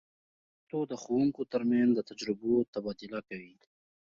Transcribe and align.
پښتو 0.53 0.79
د 0.91 0.93
ښوونکو 1.01 1.41
تر 1.53 1.61
منځ 1.71 1.91
د 1.95 1.99
تجربو 2.09 2.53
تبادله 2.73 3.19
کوي. 3.29 3.55